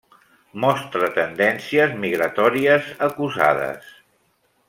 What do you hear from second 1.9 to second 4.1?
migratòries acusades.